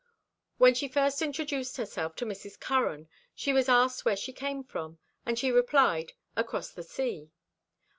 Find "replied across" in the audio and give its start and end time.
5.51-6.71